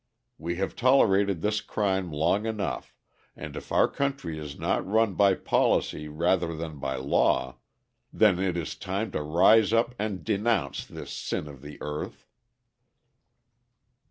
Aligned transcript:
We 0.39 0.55
have 0.55 0.75
tolerated 0.75 1.43
this 1.43 1.61
crime 1.61 2.11
long 2.11 2.47
enough, 2.47 2.95
and 3.35 3.55
if 3.55 3.71
our 3.71 3.87
country 3.87 4.39
is 4.39 4.57
not 4.57 4.83
run 4.83 5.13
by 5.13 5.35
policy 5.35 6.07
rather 6.07 6.55
than 6.55 6.79
by 6.79 6.95
law, 6.95 7.59
then 8.11 8.39
it 8.39 8.57
is 8.57 8.73
time 8.73 9.11
to 9.11 9.21
rise 9.21 9.71
up 9.71 9.93
and 9.99 10.23
denounce 10.23 10.87
this 10.87 11.11
sin 11.13 11.47
of 11.47 11.61
the 11.61 11.79
earth." 11.81 12.25